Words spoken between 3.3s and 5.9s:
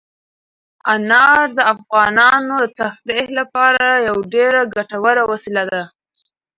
لپاره یوه ډېره ګټوره وسیله ده.